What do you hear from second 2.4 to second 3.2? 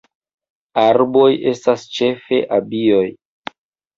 abioj.